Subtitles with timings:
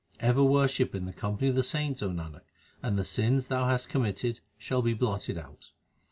[0.19, 2.41] Ever worship in the company of the saints, O Nanak,
[2.81, 5.69] and the sins thou hast committed shall be blotted out.